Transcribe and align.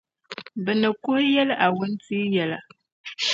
bɛ 0.63 0.71
ni 0.79 0.89
kuhi 1.03 1.23
yɛli 1.35 1.53
a 1.65 1.67
wuntia 1.75 2.23
yɛla. 2.35 2.57